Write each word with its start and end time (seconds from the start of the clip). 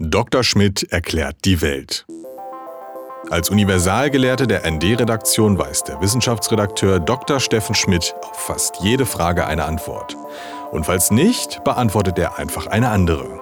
Dr. 0.00 0.42
Schmidt 0.42 0.92
erklärt 0.92 1.36
die 1.44 1.62
Welt. 1.62 2.06
Als 3.30 3.50
Universalgelehrte 3.50 4.46
der 4.46 4.70
ND-Redaktion 4.70 5.58
weiß 5.58 5.84
der 5.84 6.00
Wissenschaftsredakteur 6.00 7.00
Dr. 7.00 7.40
Steffen 7.40 7.74
Schmidt 7.74 8.14
auf 8.22 8.36
fast 8.36 8.76
jede 8.82 9.06
Frage 9.06 9.46
eine 9.46 9.64
Antwort. 9.64 10.16
Und 10.70 10.84
falls 10.84 11.10
nicht, 11.10 11.64
beantwortet 11.64 12.18
er 12.18 12.38
einfach 12.38 12.66
eine 12.66 12.90
andere. 12.90 13.40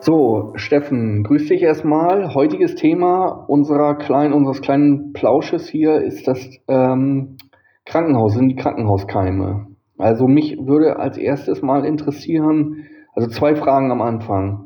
So, 0.00 0.52
Steffen, 0.54 1.24
grüß 1.24 1.48
dich 1.48 1.62
erstmal. 1.62 2.34
Heutiges 2.34 2.76
Thema 2.76 3.44
unserer 3.48 3.96
kleinen, 3.96 4.32
unseres 4.32 4.60
kleinen 4.60 5.12
Plausches 5.12 5.68
hier 5.68 6.02
ist 6.02 6.28
das 6.28 6.38
ähm, 6.68 7.36
Krankenhaus, 7.84 8.34
sind 8.34 8.48
die 8.48 8.56
Krankenhauskeime. 8.56 9.66
Also 9.98 10.28
mich 10.28 10.56
würde 10.58 11.00
als 11.00 11.18
erstes 11.18 11.62
mal 11.62 11.84
interessieren, 11.84 12.86
also 13.14 13.28
zwei 13.28 13.56
Fragen 13.56 13.90
am 13.90 14.02
Anfang. 14.02 14.65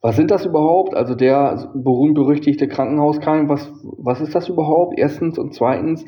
Was 0.00 0.16
sind 0.16 0.30
das 0.30 0.46
überhaupt? 0.46 0.94
Also 0.94 1.14
der 1.14 1.70
berühmt-berüchtigte 1.74 2.68
Krankenhauskeim, 2.68 3.48
was, 3.48 3.72
was 3.82 4.20
ist 4.20 4.34
das 4.34 4.48
überhaupt? 4.48 4.96
Erstens 4.96 5.38
und 5.38 5.54
zweitens, 5.54 6.04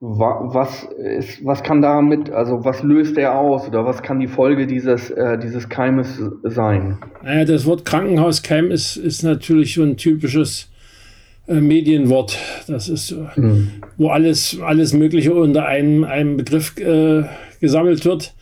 was 0.00 0.88
ist, 0.98 1.44
was 1.44 1.62
kann 1.62 1.80
damit, 1.80 2.28
also 2.30 2.64
was 2.64 2.82
löst 2.82 3.16
der 3.16 3.38
aus 3.38 3.68
oder 3.68 3.84
was 3.84 4.02
kann 4.02 4.18
die 4.18 4.26
Folge 4.26 4.66
dieses, 4.66 5.10
äh, 5.10 5.38
dieses 5.38 5.68
Keimes 5.68 6.20
sein? 6.42 6.98
Naja, 7.22 7.44
das 7.44 7.66
Wort 7.66 7.84
Krankenhauskeim 7.84 8.72
ist, 8.72 8.96
ist 8.96 9.22
natürlich 9.22 9.74
so 9.74 9.84
ein 9.84 9.96
typisches 9.96 10.68
äh, 11.46 11.60
Medienwort. 11.60 12.36
Das 12.66 12.88
ist, 12.88 13.14
mhm. 13.36 13.70
wo 13.96 14.08
alles, 14.08 14.58
alles 14.60 14.92
Mögliche 14.92 15.32
unter 15.32 15.66
einem, 15.66 16.02
einem 16.02 16.36
Begriff 16.36 16.76
äh, 16.78 17.22
gesammelt 17.60 18.04
wird, 18.04 18.34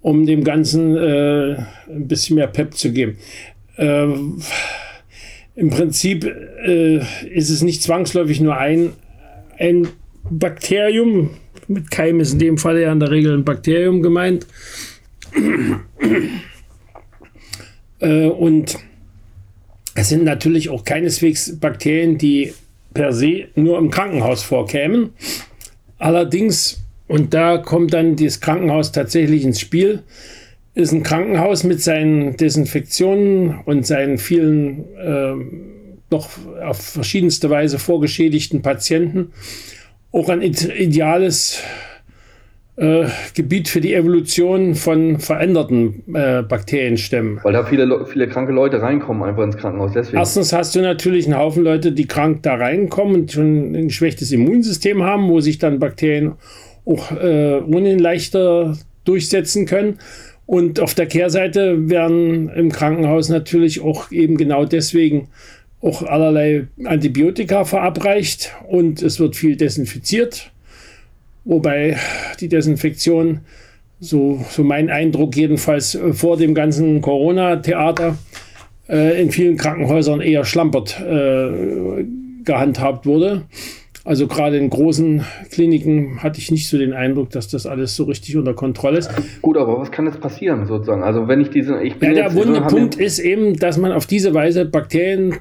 um 0.00 0.24
dem 0.24 0.44
Ganzen 0.44 0.96
äh, 0.96 1.56
ein 1.88 2.06
bisschen 2.06 2.36
mehr 2.36 2.46
Pep 2.46 2.74
zu 2.74 2.92
geben. 2.92 3.16
Äh, 3.78 4.04
Im 5.54 5.70
Prinzip 5.70 6.24
äh, 6.24 6.98
ist 7.32 7.50
es 7.50 7.62
nicht 7.62 7.82
zwangsläufig 7.82 8.40
nur 8.40 8.56
ein, 8.56 8.92
ein 9.58 9.88
Bakterium. 10.30 11.30
Mit 11.68 11.90
Keim 11.90 12.20
ist 12.20 12.34
in 12.34 12.38
dem 12.38 12.58
Fall 12.58 12.78
ja 12.80 12.92
in 12.92 13.00
der 13.00 13.10
Regel 13.10 13.34
ein 13.36 13.44
Bakterium 13.44 14.02
gemeint. 14.02 14.46
äh, 18.00 18.26
und 18.26 18.78
es 19.94 20.08
sind 20.08 20.24
natürlich 20.24 20.68
auch 20.68 20.84
keineswegs 20.84 21.58
Bakterien, 21.58 22.18
die 22.18 22.54
per 22.94 23.12
se 23.12 23.48
nur 23.54 23.78
im 23.78 23.90
Krankenhaus 23.90 24.42
vorkämen. 24.42 25.10
Allerdings, 25.98 26.80
und 27.08 27.34
da 27.34 27.58
kommt 27.58 27.94
dann 27.94 28.16
das 28.16 28.40
Krankenhaus 28.40 28.92
tatsächlich 28.92 29.44
ins 29.44 29.60
Spiel, 29.60 30.04
ist 30.78 30.92
ein 30.92 31.02
Krankenhaus 31.02 31.64
mit 31.64 31.82
seinen 31.82 32.36
Desinfektionen 32.36 33.58
und 33.64 33.84
seinen 33.84 34.16
vielen 34.16 34.84
äh, 34.96 35.34
doch 36.08 36.28
auf 36.64 36.80
verschiedenste 36.80 37.50
Weise 37.50 37.78
vorgeschädigten 37.78 38.62
Patienten 38.62 39.32
auch 40.12 40.28
ein 40.28 40.40
ideales 40.40 41.62
äh, 42.76 43.06
Gebiet 43.34 43.68
für 43.68 43.80
die 43.80 43.92
Evolution 43.92 44.76
von 44.76 45.18
veränderten 45.18 46.04
äh, 46.14 46.42
Bakterienstämmen. 46.42 47.40
Weil 47.42 47.52
da 47.52 47.64
viele, 47.64 48.06
viele 48.06 48.28
kranke 48.28 48.52
Leute 48.52 48.80
reinkommen 48.80 49.24
einfach 49.24 49.42
ins 49.42 49.56
Krankenhaus. 49.56 49.92
Deswegen. 49.92 50.18
Erstens 50.18 50.52
hast 50.52 50.76
du 50.76 50.80
natürlich 50.80 51.26
einen 51.26 51.36
Haufen 51.36 51.64
Leute, 51.64 51.90
die 51.90 52.06
krank 52.06 52.42
da 52.44 52.54
reinkommen 52.54 53.22
und 53.22 53.32
schon 53.32 53.74
ein 53.74 53.90
schwächtes 53.90 54.30
Immunsystem 54.30 55.02
haben, 55.02 55.28
wo 55.28 55.40
sich 55.40 55.58
dann 55.58 55.80
Bakterien 55.80 56.34
auch 56.86 57.10
äh, 57.12 57.60
ohnehin 57.66 57.98
leichter 57.98 58.76
durchsetzen 59.04 59.66
können. 59.66 59.98
Und 60.48 60.80
auf 60.80 60.94
der 60.94 61.04
Kehrseite 61.04 61.90
werden 61.90 62.48
im 62.48 62.72
Krankenhaus 62.72 63.28
natürlich 63.28 63.82
auch 63.82 64.10
eben 64.10 64.38
genau 64.38 64.64
deswegen 64.64 65.28
auch 65.82 66.02
allerlei 66.02 66.68
Antibiotika 66.84 67.66
verabreicht 67.66 68.54
und 68.66 69.02
es 69.02 69.20
wird 69.20 69.36
viel 69.36 69.56
desinfiziert, 69.56 70.50
wobei 71.44 71.98
die 72.40 72.48
Desinfektion, 72.48 73.40
so, 74.00 74.42
so 74.48 74.64
mein 74.64 74.88
Eindruck 74.88 75.36
jedenfalls 75.36 75.94
äh, 75.94 76.14
vor 76.14 76.38
dem 76.38 76.54
ganzen 76.54 77.02
Corona-Theater, 77.02 78.16
äh, 78.88 79.20
in 79.20 79.30
vielen 79.30 79.58
Krankenhäusern 79.58 80.22
eher 80.22 80.46
schlampert 80.46 80.98
äh, 80.98 82.06
gehandhabt 82.44 83.04
wurde. 83.04 83.42
Also 84.08 84.26
gerade 84.26 84.56
in 84.56 84.70
großen 84.70 85.22
Kliniken 85.50 86.22
hatte 86.22 86.38
ich 86.38 86.50
nicht 86.50 86.66
so 86.70 86.78
den 86.78 86.94
Eindruck, 86.94 87.28
dass 87.28 87.48
das 87.48 87.66
alles 87.66 87.94
so 87.94 88.04
richtig 88.04 88.38
unter 88.38 88.54
Kontrolle 88.54 88.96
ist. 88.96 89.10
Gut, 89.42 89.58
aber 89.58 89.78
was 89.78 89.90
kann 89.90 90.06
jetzt 90.06 90.22
passieren 90.22 90.66
sozusagen? 90.66 91.02
Also 91.02 91.28
wenn 91.28 91.42
ich 91.42 91.50
diese, 91.50 91.82
ich 91.82 91.96
bin 91.96 92.16
ja, 92.16 92.22
der 92.22 92.34
wunde 92.34 92.62
Punkt 92.62 92.94
ist 92.94 93.18
eben, 93.18 93.58
dass 93.58 93.76
man 93.76 93.92
auf 93.92 94.06
diese 94.06 94.32
Weise 94.32 94.64
Bakterien 94.64 95.34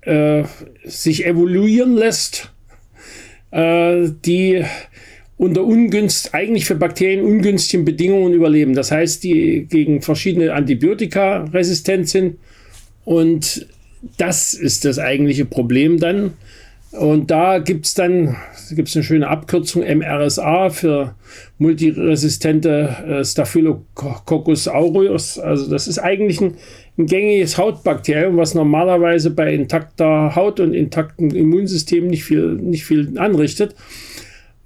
äh, 0.00 0.42
sich 0.82 1.26
evoluieren 1.26 1.94
lässt, 1.94 2.50
äh, 3.52 4.08
die 4.24 4.64
unter 5.36 5.62
ungünst, 5.62 6.34
eigentlich 6.34 6.64
für 6.64 6.74
Bakterien 6.74 7.24
ungünstigen 7.24 7.84
Bedingungen 7.84 8.32
überleben. 8.32 8.74
Das 8.74 8.90
heißt, 8.90 9.22
die 9.22 9.68
gegen 9.70 10.02
verschiedene 10.02 10.54
Antibiotika 10.54 11.44
resistent 11.54 12.08
sind. 12.08 12.38
Und 13.04 13.68
das 14.16 14.54
ist 14.54 14.84
das 14.84 14.98
eigentliche 14.98 15.44
Problem 15.44 16.00
dann 16.00 16.32
und 16.98 17.30
da 17.30 17.58
gibt 17.58 17.86
es 17.86 17.94
dann 17.94 18.36
gibt's 18.70 18.96
eine 18.96 19.04
schöne 19.04 19.28
Abkürzung 19.28 19.82
MRSA 19.82 20.70
für 20.70 21.14
multiresistente 21.58 22.96
äh, 23.06 23.24
Staphylococcus 23.24 24.68
aureus. 24.68 25.38
Also 25.38 25.70
das 25.70 25.86
ist 25.86 25.98
eigentlich 25.98 26.40
ein, 26.40 26.54
ein, 26.98 27.06
gängiges 27.06 27.56
Hautbakterium, 27.56 28.36
was 28.36 28.54
normalerweise 28.54 29.30
bei 29.30 29.54
intakter 29.54 30.34
Haut 30.34 30.60
und 30.60 30.74
intaktem 30.74 31.30
Immunsystem 31.30 32.08
nicht 32.08 32.24
viel, 32.24 32.54
nicht 32.54 32.84
viel 32.84 33.18
anrichtet. 33.18 33.74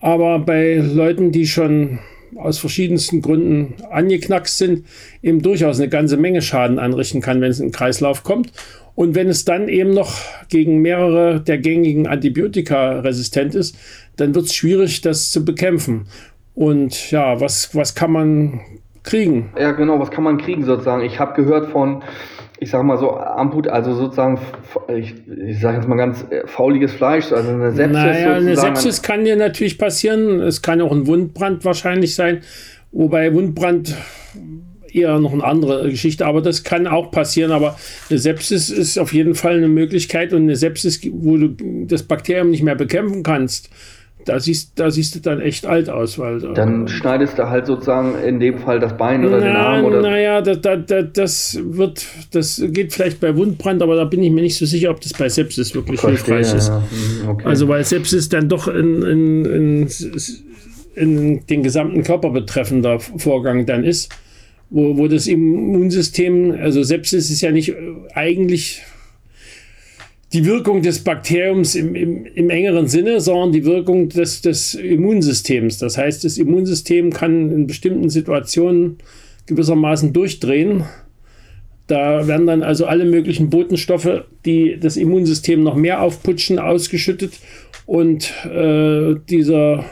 Aber 0.00 0.38
bei 0.38 0.76
Leuten, 0.76 1.32
die 1.32 1.47
schon 1.47 1.99
aus 2.37 2.59
verschiedensten 2.59 3.20
Gründen 3.20 3.75
angeknackst 3.91 4.56
sind, 4.56 4.87
eben 5.22 5.43
durchaus 5.43 5.78
eine 5.78 5.88
ganze 5.88 6.16
Menge 6.16 6.43
Schaden 6.43 6.78
anrichten 6.78 7.20
kann, 7.20 7.41
wenn 7.41 7.50
es 7.50 7.60
in 7.60 7.66
den 7.66 7.72
Kreislauf 7.72 8.25
kommt. 8.25 8.53
Und 8.94 9.14
wenn 9.14 9.28
es 9.28 9.44
dann 9.44 9.69
eben 9.69 9.91
noch 9.91 10.12
gegen 10.48 10.78
mehrere 10.78 11.41
der 11.41 11.58
gängigen 11.58 12.06
Antibiotika 12.06 13.00
resistent 13.00 13.54
ist, 13.54 13.76
dann 14.16 14.34
wird 14.34 14.47
es 14.47 14.54
schwierig, 14.54 15.00
das 15.00 15.32
zu 15.32 15.44
bekämpfen. 15.44 16.06
Und 16.54 17.10
ja, 17.10 17.41
was, 17.41 17.75
was 17.75 17.94
kann 17.94 18.12
man 18.12 18.60
kriegen? 19.02 19.50
Ja, 19.58 19.72
genau, 19.72 19.98
was 19.98 20.10
kann 20.10 20.25
man 20.25 20.38
kriegen 20.38 20.64
sozusagen? 20.64 21.02
Ich 21.02 21.19
habe 21.19 21.34
gehört 21.34 21.70
von, 21.70 22.02
ich 22.60 22.70
sage 22.70 22.84
mal 22.84 22.98
so, 22.98 23.16
Amput, 23.16 23.66
also 23.66 23.94
sozusagen, 23.94 24.38
ich, 24.88 25.14
ich 25.47 25.60
sage 25.60 25.78
jetzt 25.78 25.88
mal 25.88 25.97
ganz 25.97 26.25
äh, 26.31 26.47
fauliges 26.47 26.92
Fleisch, 26.92 27.32
also 27.32 27.50
eine 27.50 27.72
Sepsis. 27.72 27.92
Naja, 27.92 28.34
eine 28.34 28.56
Sepsis 28.56 29.02
kann 29.02 29.25
dir 29.25 29.36
natürlich 29.36 29.78
passieren. 29.78 30.41
Es 30.41 30.62
kann 30.62 30.81
auch 30.82 30.92
ein 30.92 31.06
Wundbrand 31.06 31.64
wahrscheinlich 31.64 32.14
sein. 32.14 32.42
Wobei 32.92 33.32
Wundbrand 33.32 33.97
eher 34.94 35.19
noch 35.19 35.32
eine 35.32 35.44
andere 35.44 35.88
Geschichte, 35.91 36.26
aber 36.26 36.41
das 36.42 36.64
kann 36.64 36.86
auch 36.86 37.10
passieren. 37.10 37.53
Aber 37.53 37.76
eine 38.10 38.19
Sepsis 38.19 38.70
ist 38.70 38.98
auf 38.98 39.12
jeden 39.12 39.34
Fall 39.34 39.56
eine 39.56 39.69
Möglichkeit 39.69 40.32
und 40.32 40.42
eine 40.42 40.56
Sepsis, 40.56 41.00
wo 41.12 41.36
du 41.36 41.54
das 41.86 42.03
Bakterium 42.03 42.50
nicht 42.50 42.62
mehr 42.62 42.76
bekämpfen 42.76 43.22
kannst, 43.22 43.70
da 44.25 44.38
siehst, 44.38 44.78
da 44.78 44.91
siehst 44.91 45.14
du 45.14 45.20
dann 45.20 45.41
echt 45.41 45.66
alt 45.66 45.88
aus. 45.88 46.19
Weil, 46.19 46.41
dann 46.41 46.86
äh, 46.86 46.88
schneidest 46.88 47.38
du 47.38 47.48
halt 47.48 47.66
sozusagen 47.66 48.14
in 48.25 48.41
dem 48.41 48.58
Fall 48.58 48.78
das 48.81 48.97
Bein 48.97 49.25
oder 49.25 49.38
na, 49.38 49.44
den 49.44 49.56
Arm 49.56 49.84
oder. 49.84 50.02
Naja, 50.02 50.41
das, 50.41 50.60
das, 50.60 51.04
das 51.12 51.58
wird, 51.60 52.04
das 52.32 52.62
geht 52.69 52.92
vielleicht 52.92 53.20
bei 53.20 53.36
Wundbrand, 53.36 53.82
aber 53.82 53.97
da 53.97 54.04
bin 54.04 54.22
ich 54.22 54.31
mir 54.31 54.42
nicht 54.42 54.56
so 54.56 54.66
sicher, 54.66 54.91
ob 54.91 55.00
das 55.00 55.12
bei 55.12 55.28
Sepsis 55.28 55.75
wirklich 55.75 56.00
Verstehe, 56.00 56.36
hilfreich 56.36 56.54
ist. 56.54 56.69
Ja. 56.69 56.78
Mhm, 56.78 57.28
okay. 57.28 57.47
Also 57.47 57.69
weil 57.69 57.84
Sepsis 57.84 58.28
dann 58.28 58.48
doch 58.48 58.69
in, 58.69 59.02
in, 59.02 59.44
in, 59.44 59.88
in 60.94 61.47
den 61.47 61.62
gesamten 61.62 62.02
Körper 62.02 62.31
betreffender 62.31 63.00
Vorgang 63.00 63.66
dann 63.66 63.84
ist 63.84 64.14
wo, 64.72 64.97
wo 64.97 65.06
das 65.06 65.27
Immunsystem, 65.27 66.53
also 66.53 66.83
Sepsis 66.83 67.31
ist 67.31 67.43
ja 67.43 67.53
nicht 67.53 67.69
äh, 67.69 67.75
eigentlich 68.15 68.82
die 70.32 70.46
Wirkung 70.46 70.81
des 70.81 71.00
Bakteriums 71.00 71.75
im, 71.75 71.94
im, 71.94 72.25
im 72.25 72.49
engeren 72.49 72.88
Sinne, 72.88 73.20
sondern 73.20 73.52
die 73.52 73.67
Wirkung 73.67 74.08
des, 74.08 74.41
des 74.41 74.75
Immunsystems. 74.75 75.76
Das 75.76 75.99
heißt, 75.99 76.25
das 76.25 76.38
Immunsystem 76.38 77.12
kann 77.12 77.50
in 77.50 77.67
bestimmten 77.67 78.08
Situationen 78.08 78.96
gewissermaßen 79.46 80.14
durchdrehen. 80.14 80.85
Da 81.87 82.26
werden 82.26 82.46
dann 82.46 82.62
also 82.62 82.87
alle 82.87 83.05
möglichen 83.05 83.50
Botenstoffe, 83.50 84.25
die 84.46 84.79
das 84.81 84.96
Immunsystem 84.96 85.62
noch 85.62 85.76
mehr 85.76 86.00
aufputschen, 86.00 86.58
ausgeschüttet 86.58 87.32
und 87.85 88.32
äh, 88.46 89.17
dieser, 89.29 89.85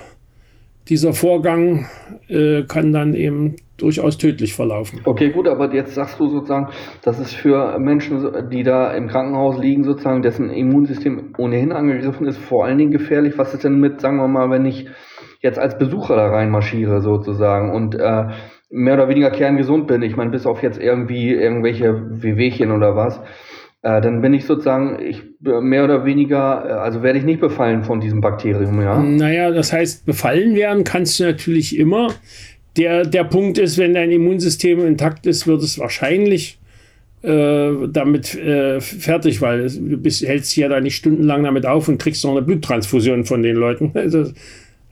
dieser 0.88 1.12
Vorgang 1.12 1.86
äh, 2.28 2.62
kann 2.62 2.94
dann 2.94 3.12
eben 3.14 3.56
durchaus 3.82 4.18
tödlich 4.18 4.54
verlaufen. 4.54 5.00
Okay, 5.04 5.30
gut, 5.30 5.48
aber 5.48 5.72
jetzt 5.74 5.94
sagst 5.94 6.20
du 6.20 6.28
sozusagen, 6.28 6.68
dass 7.02 7.18
es 7.18 7.32
für 7.32 7.78
Menschen, 7.78 8.50
die 8.50 8.62
da 8.62 8.92
im 8.92 9.08
Krankenhaus 9.08 9.58
liegen, 9.58 9.84
sozusagen, 9.84 10.22
dessen 10.22 10.50
Immunsystem 10.50 11.32
ohnehin 11.38 11.72
angegriffen 11.72 12.26
ist, 12.26 12.38
vor 12.38 12.64
allen 12.64 12.78
Dingen 12.78 12.90
gefährlich. 12.90 13.38
Was 13.38 13.54
ist 13.54 13.64
denn 13.64 13.80
mit, 13.80 14.00
sagen 14.00 14.16
wir 14.18 14.28
mal, 14.28 14.50
wenn 14.50 14.64
ich 14.64 14.88
jetzt 15.40 15.58
als 15.58 15.78
Besucher 15.78 16.16
da 16.16 16.26
reinmarschiere 16.28 17.00
sozusagen 17.00 17.72
und 17.72 17.94
äh, 17.94 18.24
mehr 18.70 18.94
oder 18.94 19.08
weniger 19.08 19.30
kerngesund 19.30 19.86
bin? 19.86 20.02
Ich 20.02 20.16
meine, 20.16 20.30
bis 20.30 20.46
auf 20.46 20.62
jetzt 20.62 20.80
irgendwie 20.80 21.32
irgendwelche 21.32 21.94
Wehwehchen 22.22 22.72
oder 22.72 22.94
was. 22.96 23.20
äh, 23.82 24.00
dann 24.00 24.20
bin 24.20 24.34
ich 24.34 24.44
sozusagen, 24.44 24.98
ich 25.00 25.22
mehr 25.40 25.84
oder 25.84 26.04
weniger, 26.04 26.64
äh, 26.66 26.72
also 26.72 27.02
werde 27.02 27.18
ich 27.18 27.24
nicht 27.24 27.40
befallen 27.40 27.82
von 27.82 28.00
diesem 28.00 28.20
Bakterium, 28.20 28.80
ja? 28.82 29.00
Naja, 29.00 29.50
das 29.50 29.72
heißt, 29.72 30.04
befallen 30.04 30.54
werden 30.54 30.84
kannst 30.84 31.18
du 31.18 31.24
natürlich 31.24 31.78
immer. 31.78 32.08
Der, 32.76 33.04
der 33.04 33.24
Punkt 33.24 33.58
ist, 33.58 33.78
wenn 33.78 33.94
dein 33.94 34.10
Immunsystem 34.10 34.86
intakt 34.86 35.26
ist, 35.26 35.46
wird 35.46 35.62
es 35.62 35.78
wahrscheinlich 35.78 36.58
äh, 37.22 37.72
damit 37.88 38.34
äh, 38.34 38.80
fertig, 38.80 39.42
weil 39.42 39.68
du 39.68 39.96
bist, 39.98 40.26
hältst 40.26 40.52
dich 40.52 40.62
ja 40.62 40.68
da 40.68 40.80
nicht 40.80 40.96
stundenlang 40.96 41.44
damit 41.44 41.66
auf 41.66 41.88
und 41.88 41.98
kriegst 41.98 42.24
noch 42.24 42.30
eine 42.30 42.42
Bluttransfusion 42.42 43.24
von 43.24 43.42
den 43.42 43.56
Leuten. 43.56 43.92
Also, 43.94 44.32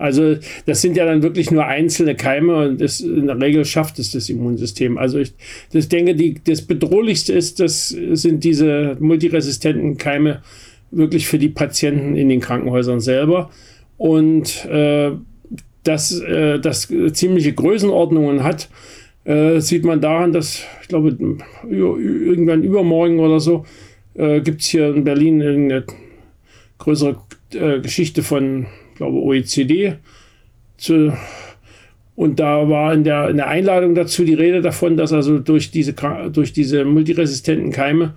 also 0.01 0.37
das 0.65 0.81
sind 0.81 0.97
ja 0.97 1.05
dann 1.07 1.23
wirklich 1.23 1.51
nur 1.51 1.67
einzelne 1.67 2.15
Keime 2.15 2.69
und 2.69 2.81
das, 2.81 3.01
in 3.01 3.27
der 3.27 3.41
Regel 3.41 3.65
schafft 3.65 3.99
es 3.99 4.13
das 4.13 4.29
Immunsystem. 4.29 4.97
Also 4.97 5.19
ich 5.19 5.33
das 5.73 5.89
denke, 5.89 6.15
die, 6.15 6.37
das 6.45 6.63
Bedrohlichste 6.63 7.33
ist, 7.33 7.59
das 7.59 7.89
sind 7.89 8.45
diese 8.45 8.97
multiresistenten 9.01 9.97
Keime 9.97 10.43
wirklich 10.93 11.27
für 11.27 11.39
die 11.39 11.49
Patienten 11.49 12.15
in 12.15 12.29
den 12.29 12.41
Krankenhäusern 12.41 13.01
selber. 13.01 13.51
Und 13.97 14.65
äh, 14.67 15.11
dass 15.88 16.20
äh, 16.20 16.61
das 16.61 16.93
ziemliche 17.12 17.55
Größenordnungen 17.55 18.44
hat, 18.44 18.69
äh, 19.25 19.61
sieht 19.61 19.85
man 19.85 20.00
daran, 20.02 20.32
dass 20.32 20.62
ich 20.82 20.88
glaube, 20.88 21.17
irgendwann 21.69 22.62
übermorgen 22.62 23.20
oder 23.20 23.40
so 23.40 23.64
äh, 24.14 24.40
gibt 24.40 24.61
es 24.61 24.67
hier 24.69 24.94
in 24.94 25.05
Berlin 25.05 25.43
eine 25.43 25.85
größere 26.76 27.17
äh, 27.55 27.81
Geschichte 27.81 28.23
von 28.23 28.67
glaube 28.96 29.17
OECD. 29.19 29.94
Zu, 30.76 31.12
und 32.14 32.38
da 32.38 32.69
war 32.69 32.93
in 32.93 33.05
der, 33.05 33.31
in 33.31 33.38
der 33.38 33.49
Einladung 33.49 33.94
dazu 33.94 34.25
die 34.25 34.35
Rede 34.35 34.61
davon, 34.61 34.96
dass 34.96 35.12
also 35.12 35.38
durch 35.38 35.70
diese, 35.70 35.94
durch 36.32 36.52
diese 36.52 36.85
multiresistenten 36.85 37.73
Keime 37.73 38.14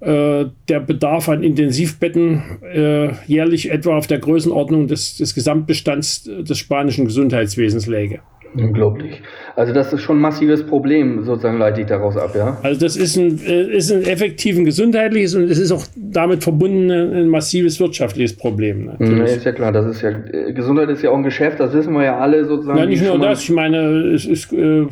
der 0.00 0.80
Bedarf 0.86 1.28
an 1.28 1.42
Intensivbetten 1.42 2.40
äh, 2.72 3.08
jährlich 3.26 3.72
etwa 3.72 3.96
auf 3.96 4.06
der 4.06 4.20
Größenordnung 4.20 4.86
des, 4.86 5.16
des 5.16 5.34
Gesamtbestands 5.34 6.22
des 6.22 6.56
spanischen 6.56 7.04
Gesundheitswesens 7.04 7.88
läge. 7.88 8.20
Unglaublich. 8.54 9.20
Also 9.56 9.74
das 9.74 9.92
ist 9.92 10.00
schon 10.02 10.18
ein 10.18 10.22
massives 10.22 10.64
Problem, 10.64 11.22
sozusagen 11.22 11.58
leite 11.58 11.82
ich 11.82 11.86
daraus 11.86 12.16
ab, 12.16 12.30
ja? 12.34 12.56
Also 12.62 12.80
das 12.80 12.96
ist 12.96 13.16
ein, 13.16 13.38
äh, 13.46 13.76
ist 13.76 13.92
ein 13.92 14.02
effektiv 14.02 14.56
ein 14.56 14.64
gesundheitliches 14.64 15.34
und 15.34 15.44
es 15.44 15.58
ist 15.58 15.70
auch 15.72 15.84
damit 15.96 16.42
verbunden 16.42 16.90
ein 16.90 17.28
massives 17.28 17.78
wirtschaftliches 17.80 18.36
Problem. 18.36 18.86
Natürlich. 18.86 19.18
Ja, 19.18 19.24
ist 19.24 19.44
ja 19.44 19.52
klar, 19.52 19.72
das 19.72 19.86
ist 19.86 20.02
ja, 20.02 20.10
äh, 20.10 20.52
Gesundheit 20.54 20.88
ist 20.90 21.02
ja 21.02 21.10
auch 21.10 21.16
ein 21.16 21.24
Geschäft, 21.24 21.60
das 21.60 21.74
wissen 21.74 21.92
wir 21.92 22.04
ja 22.04 22.18
alle 22.18 22.44
sozusagen. 22.44 22.78
Ja, 22.78 22.86
nicht 22.86 23.04
nur 23.04 23.18
das, 23.18 23.42
ich 23.42 23.50
meine, 23.50 24.12
es 24.14 24.24
ist... 24.24 24.52
Äh, 24.52 24.86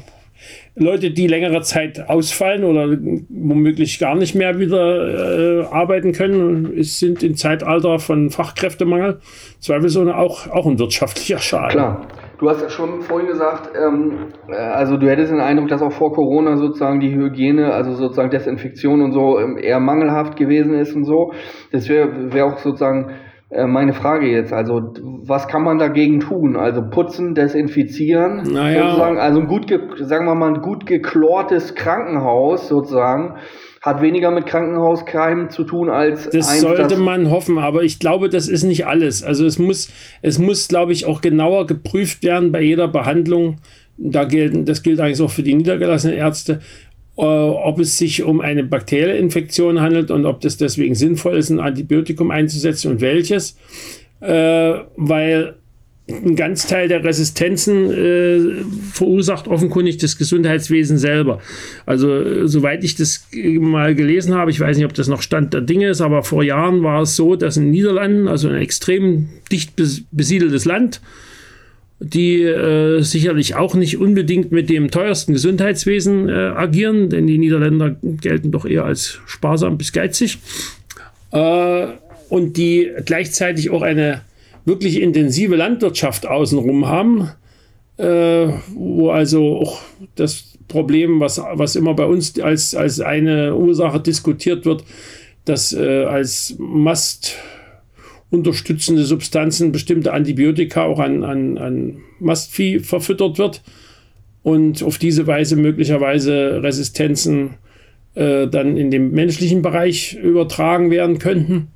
Leute, 0.79 1.11
die 1.11 1.27
längere 1.27 1.63
Zeit 1.63 2.05
ausfallen 2.07 2.63
oder 2.63 2.87
womöglich 3.31 3.99
gar 3.99 4.15
nicht 4.15 4.35
mehr 4.35 4.59
wieder 4.59 5.63
äh, 5.63 5.65
arbeiten 5.71 6.13
können, 6.13 6.83
sind 6.83 7.23
im 7.23 7.35
Zeitalter 7.35 7.99
von 7.99 8.29
Fachkräftemangel 8.29 9.19
zweifelsohne 9.59 10.15
auch, 10.15 10.47
auch 10.51 10.67
ein 10.67 10.79
wirtschaftlicher 10.79 11.39
Schaden. 11.39 11.71
Klar. 11.71 12.07
Du 12.39 12.51
hast 12.51 12.61
ja 12.61 12.69
schon 12.69 13.01
vorhin 13.01 13.29
gesagt, 13.29 13.71
ähm, 13.75 14.27
äh, 14.49 14.55
also 14.55 14.99
du 14.99 15.09
hättest 15.09 15.33
den 15.33 15.41
Eindruck, 15.41 15.69
dass 15.69 15.81
auch 15.81 15.93
vor 15.93 16.13
Corona 16.13 16.59
sozusagen 16.59 17.01
die 17.01 17.15
Hygiene, 17.15 17.73
also 17.73 17.93
sozusagen 17.93 18.29
Desinfektion 18.29 19.01
und 19.01 19.13
so 19.13 19.39
ähm, 19.39 19.57
eher 19.57 19.81
mangelhaft 19.81 20.37
gewesen 20.37 20.75
ist 20.75 20.95
und 20.95 21.05
so. 21.05 21.33
Das 21.73 21.89
wäre 21.89 22.35
wär 22.35 22.45
auch 22.45 22.59
sozusagen 22.59 23.13
meine 23.51 23.93
Frage 23.93 24.27
jetzt. 24.27 24.53
Also 24.53 24.81
was 25.25 25.47
kann 25.47 25.63
man 25.63 25.79
dagegen 25.79 26.21
tun? 26.21 26.57
Also 26.57 26.83
putzen, 26.83 27.35
desinfizieren, 27.35 28.43
naja. 28.53 28.89
sozusagen. 28.89 29.19
Also 29.19 29.41
ein 29.41 29.47
gut, 29.47 29.73
sagen 30.01 30.27
wir 30.27 30.35
mal, 30.35 30.55
ein 30.55 30.63
gut 30.63 30.87
geklortes 30.87 31.75
Krankenhaus 31.75 32.69
sozusagen 32.69 33.37
hat 33.87 34.03
weniger 34.03 34.33
mit 34.33 34.47
Krankenhauskeimen 34.47 35.49
zu 35.49 35.63
tun 35.63 35.91
als 35.91 36.29
das 36.31 36.49
eins, 36.49 36.61
sollte 36.61 36.89
das 36.89 36.99
man 36.99 37.31
hoffen, 37.31 37.57
aber 37.59 37.85
ich 37.85 38.01
glaube, 38.01 38.29
das 38.29 38.49
ist 38.49 38.65
nicht 38.65 38.85
alles. 38.85 39.23
Also 39.23 39.47
es 39.47 39.61
muss, 39.61 39.91
es 40.23 40.41
muss, 40.41 40.67
glaube 40.67 40.91
ich, 40.91 41.07
auch 41.07 41.21
genauer 41.21 41.67
geprüft 41.67 42.25
werden 42.25 42.51
bei 42.51 42.63
jeder 42.63 42.89
Behandlung. 42.89 43.59
Da 43.97 44.25
gelten, 44.25 44.65
das 44.65 44.83
gilt 44.83 45.01
eigentlich 45.01 45.23
auch 45.23 45.31
für 45.31 45.45
die 45.45 45.55
niedergelassenen 45.55 46.19
Ärzte, 46.19 46.55
äh, 46.55 46.59
ob 47.25 47.81
es 47.81 47.97
sich 47.97 48.23
um 48.23 48.41
eine 48.41 48.63
bakterielle 48.63 49.17
Infektion 49.17 49.81
handelt 49.81 50.11
und 50.11 50.27
ob 50.27 50.41
das 50.41 50.59
deswegen 50.59 50.95
sinnvoll 50.95 51.37
ist, 51.37 51.51
ein 51.51 51.61
Antibiotikum 51.61 52.31
einzusetzen 52.31 52.93
und 52.93 53.01
welches, 53.01 53.57
äh, 54.21 54.75
weil 54.97 55.57
ein 56.09 56.37
ganz 56.37 56.69
Teil 56.69 56.87
der 56.87 57.03
Resistenzen 57.03 57.91
äh, 57.91 58.65
verursacht 58.93 59.49
offenkundig 59.49 59.97
das 59.97 60.17
Gesundheitswesen 60.17 60.99
selber. 60.99 61.41
Also 61.85 62.15
äh, 62.15 62.49
soweit 62.49 62.85
ich 62.85 62.95
das 62.95 63.27
mal 63.35 63.95
gelesen 63.95 64.35
habe, 64.35 64.53
ich 64.53 64.61
weiß 64.61 64.77
nicht, 64.77 64.87
ob 64.87 64.95
das 64.95 65.09
noch 65.09 65.23
Stand 65.23 65.53
der 65.53 65.63
Dinge 65.63 65.89
ist, 65.89 66.01
aber 66.01 66.23
vor 66.23 66.45
Jahren 66.45 66.85
war 66.85 67.03
es 67.03 67.17
so, 67.17 67.35
dass 67.35 67.57
in 67.57 67.65
den 67.65 67.71
Niederlanden, 67.73 68.29
also 68.29 68.49
ein 68.49 68.57
extrem 68.57 69.29
dicht 69.51 69.73
besiedeltes 70.13 70.65
Land, 70.65 71.01
die 71.99 72.43
äh, 72.43 73.01
sicherlich 73.01 73.55
auch 73.55 73.75
nicht 73.75 73.99
unbedingt 73.99 74.53
mit 74.53 74.69
dem 74.69 74.91
teuersten 74.91 75.33
Gesundheitswesen 75.33 76.29
äh, 76.29 76.33
agieren, 76.33 77.09
denn 77.09 77.27
die 77.27 77.39
Niederländer 77.39 77.97
gelten 78.03 78.51
doch 78.51 78.67
eher 78.67 78.85
als 78.85 79.19
sparsam 79.27 79.79
bis 79.79 79.93
geizig, 79.93 80.39
äh, 81.33 81.87
und 82.29 82.57
die 82.57 82.91
gleichzeitig 83.05 83.71
auch 83.71 83.83
eine 83.83 84.23
wirklich 84.65 85.01
intensive 85.01 85.57
Landwirtschaft 85.57 86.27
außenrum 86.27 86.87
haben, 86.89 87.31
äh, 87.99 88.49
wo 88.75 89.11
also 89.11 89.59
auch 89.59 89.81
das 90.17 90.57
Problem, 90.69 91.21
was, 91.21 91.39
was 91.39 91.77
immer 91.77 91.95
bei 91.95 92.05
uns 92.05 92.39
als, 92.41 92.75
als 92.75 93.01
eine 93.01 93.55
Ursache 93.55 94.01
diskutiert 94.01 94.67
wird, 94.67 94.85
dass 95.45 95.73
äh, 95.73 96.05
als 96.05 96.57
Mast 96.59 97.37
unterstützende 98.31 99.05
Substanzen 99.05 99.73
bestimmte 99.73 100.13
Antibiotika 100.13 100.85
auch 100.85 100.99
an, 100.99 101.23
an, 101.23 101.59
an 101.59 101.99
Mastvieh 102.19 102.81
verfüttert 102.81 103.39
wird 103.39 103.63
und 104.43 104.83
auf 104.83 104.99
diese 104.99 105.27
Weise 105.27 105.57
möglicherweise 105.57 106.63
Resistenzen 106.63 107.55
äh, 108.15 108.49
dann 108.49 108.77
in 108.77 108.91
dem 108.91 109.13
menschlichen 109.13 109.63
Bereich 109.63 110.15
übertragen 110.15 110.91
werden 110.91 111.19
könnten. 111.19 111.69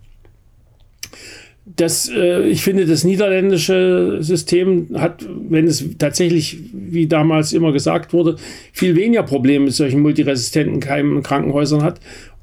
Das, 1.77 2.09
äh, 2.09 2.49
ich 2.49 2.63
finde, 2.63 2.87
das 2.87 3.05
niederländische 3.05 4.19
System 4.21 4.89
hat, 4.95 5.25
wenn 5.49 5.67
es 5.67 5.85
tatsächlich, 5.99 6.59
wie 6.73 7.07
damals 7.07 7.53
immer 7.53 7.73
gesagt 7.73 8.13
wurde, 8.13 8.37
viel 8.73 8.97
weniger 8.97 9.23
Probleme 9.23 9.67
mit 9.67 9.75
solchen 9.75 10.01
multiresistenten 10.01 10.81
Keimen 10.81 11.19
in 11.19 11.23
Krankenhäusern 11.23 11.83
hat, 11.83 12.01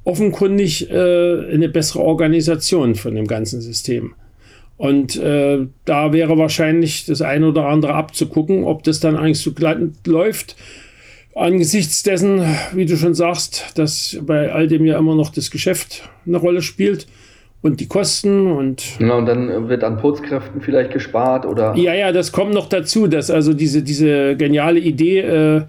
offenkundig 0.07 0.89
äh, 0.89 1.53
eine 1.53 1.67
bessere 1.67 1.99
Organisation 1.99 2.95
von 2.95 3.13
dem 3.13 3.27
ganzen 3.27 3.59
System. 3.59 4.13
Und 4.77 5.17
äh, 5.17 5.67
da 5.83 6.13
wäre 6.13 6.37
wahrscheinlich 6.37 7.05
das 7.05 7.21
eine 7.21 7.49
oder 7.49 7.65
andere 7.65 7.93
abzugucken, 7.93 8.63
ob 8.63 8.83
das 8.83 9.01
dann 9.01 9.17
eigentlich 9.17 9.41
so 9.41 9.51
glatt 9.51 9.79
läuft. 10.05 10.55
Angesichts 11.35 12.03
dessen, 12.03 12.41
wie 12.73 12.85
du 12.85 12.95
schon 12.95 13.15
sagst, 13.15 13.73
dass 13.75 14.17
bei 14.21 14.51
all 14.51 14.67
dem 14.67 14.85
ja 14.85 14.97
immer 14.97 15.13
noch 15.13 15.29
das 15.29 15.51
Geschäft 15.51 16.09
eine 16.25 16.37
Rolle 16.37 16.61
spielt 16.61 17.07
und 17.61 17.81
die 17.81 17.87
Kosten 17.87 18.47
und. 18.47 18.99
Ja, 18.99 19.15
und 19.15 19.25
dann 19.25 19.67
wird 19.67 19.83
an 19.83 19.97
Putzkräften 19.97 20.61
vielleicht 20.61 20.93
gespart 20.93 21.45
oder. 21.45 21.75
Ja, 21.75 21.93
ja, 21.93 22.11
das 22.13 22.31
kommt 22.31 22.53
noch 22.53 22.69
dazu, 22.69 23.07
dass 23.07 23.29
also 23.29 23.53
diese, 23.53 23.83
diese 23.83 24.37
geniale 24.37 24.79
Idee, 24.79 25.19
äh, 25.19 25.61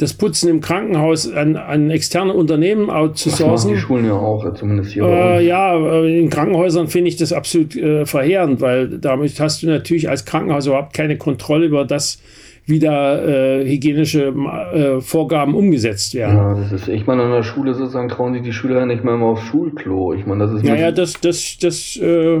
das 0.00 0.14
Putzen 0.14 0.48
im 0.48 0.62
Krankenhaus 0.62 1.30
an, 1.30 1.56
an 1.56 1.90
externe 1.90 2.32
Unternehmen 2.32 2.88
outzusourcen. 2.88 3.74
die 3.74 3.78
Schulen 3.78 4.06
ja 4.06 4.14
auch, 4.14 4.50
zumindest 4.54 4.92
hier. 4.92 5.04
Äh, 5.04 5.46
ja, 5.46 5.76
in 6.04 6.30
Krankenhäusern 6.30 6.88
finde 6.88 7.08
ich 7.08 7.16
das 7.16 7.34
absolut 7.34 7.76
äh, 7.76 8.06
verheerend, 8.06 8.62
weil 8.62 8.88
damit 8.88 9.38
hast 9.38 9.62
du 9.62 9.66
natürlich 9.66 10.08
als 10.08 10.24
Krankenhaus 10.24 10.66
überhaupt 10.66 10.94
keine 10.94 11.18
Kontrolle 11.18 11.66
über 11.66 11.84
das, 11.84 12.18
wie 12.64 12.78
da 12.78 13.18
äh, 13.22 13.68
hygienische 13.68 14.32
äh, 14.72 15.00
Vorgaben 15.02 15.54
umgesetzt 15.54 16.14
werden. 16.14 16.36
Ja, 16.36 16.54
das 16.54 16.72
ist, 16.72 16.88
ich 16.88 17.06
meine, 17.06 17.24
an 17.24 17.32
der 17.32 17.42
Schule 17.42 17.74
sozusagen 17.74 18.08
trauen 18.08 18.32
sich 18.32 18.42
die 18.42 18.54
Schüler 18.54 18.78
ja 18.78 18.86
nicht 18.86 19.04
mal 19.04 19.20
aufs 19.20 19.42
Schulklo. 19.42 20.14
Ich 20.14 20.24
meine, 20.24 20.44
das 20.44 20.54
ist. 20.54 20.64
Naja, 20.64 20.92
das, 20.92 21.20
das, 21.20 21.58
das 21.60 21.96
äh, 21.98 22.40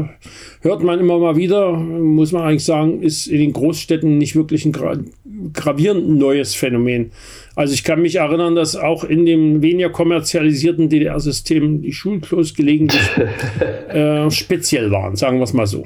hört 0.62 0.82
man 0.82 0.98
immer 0.98 1.18
mal 1.18 1.36
wieder, 1.36 1.72
muss 1.72 2.32
man 2.32 2.42
eigentlich 2.42 2.64
sagen, 2.64 3.02
ist 3.02 3.26
in 3.26 3.40
den 3.40 3.52
Großstädten 3.52 4.16
nicht 4.16 4.34
wirklich 4.34 4.64
ein 4.64 4.72
gra 4.72 4.96
gravierend 5.52 6.08
neues 6.08 6.54
Phänomen. 6.54 7.12
Also 7.56 7.74
ich 7.74 7.84
kann 7.84 8.00
mich 8.00 8.16
erinnern, 8.16 8.54
dass 8.54 8.76
auch 8.76 9.04
in 9.04 9.26
dem 9.26 9.62
weniger 9.62 9.90
kommerzialisierten 9.90 10.88
DDR-System 10.88 11.82
die 11.82 11.92
Schulklos 11.92 12.54
gelegentlich 12.54 13.02
äh, 13.88 14.30
speziell 14.30 14.90
waren, 14.90 15.16
sagen 15.16 15.38
wir 15.38 15.44
es 15.44 15.52
mal 15.52 15.66
so. 15.66 15.84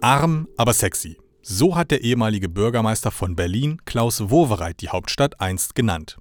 Arm, 0.00 0.48
aber 0.56 0.72
sexy. 0.72 1.16
So 1.42 1.76
hat 1.76 1.90
der 1.90 2.02
ehemalige 2.02 2.48
Bürgermeister 2.48 3.10
von 3.10 3.34
Berlin, 3.34 3.78
Klaus 3.84 4.30
Wowereit, 4.30 4.80
die 4.80 4.90
Hauptstadt 4.90 5.40
einst 5.40 5.74
genannt. 5.74 6.18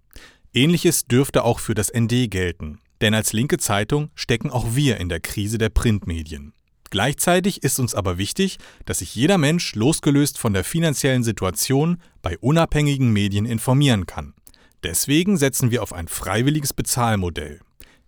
Ähnliches 0.54 1.06
dürfte 1.06 1.44
auch 1.44 1.60
für 1.60 1.76
das 1.76 1.92
ND 1.94 2.32
gelten. 2.32 2.80
Denn 3.02 3.14
als 3.14 3.34
linke 3.34 3.58
Zeitung 3.60 4.10
stecken 4.16 4.50
auch 4.50 4.76
wir 4.76 4.98
in 4.98 5.10
der 5.10 5.20
Krise 5.20 5.58
der 5.58 5.70
Printmedien. 5.70 6.54
Gleichzeitig 6.90 7.64
ist 7.64 7.80
uns 7.80 7.96
aber 7.96 8.18
wichtig, 8.18 8.58
dass 8.86 9.00
sich 9.00 9.16
jeder 9.16 9.38
Mensch 9.38 9.76
losgelöst 9.76 10.38
von 10.38 10.54
der 10.54 10.64
finanziellen 10.64 11.24
Situation 11.24 12.02
bei 12.22 12.38
unabhängigen 12.38 13.12
Medien 13.12 13.46
informieren 13.46 14.06
kann. 14.06 14.34
Deswegen 14.84 15.38
setzen 15.38 15.72
wir 15.72 15.84
auf 15.84 15.94
ein 15.94 16.08
freiwilliges 16.08 16.74
Bezahlmodell. 16.74 17.60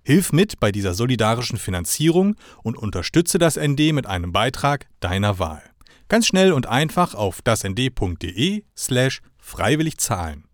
Hilf 0.03 0.31
mit 0.31 0.59
bei 0.59 0.71
dieser 0.71 0.93
solidarischen 0.93 1.57
Finanzierung 1.57 2.35
und 2.63 2.77
unterstütze 2.77 3.37
das 3.37 3.57
ND 3.57 3.93
mit 3.93 4.05
einem 4.07 4.31
Beitrag 4.31 4.87
deiner 4.99 5.39
Wahl. 5.39 5.61
Ganz 6.07 6.25
schnell 6.25 6.53
und 6.53 6.67
einfach 6.67 7.13
auf 7.13 7.41
dasnd.de 7.41 8.63
slash 8.75 9.21
freiwillig 9.37 9.97
zahlen. 9.97 10.48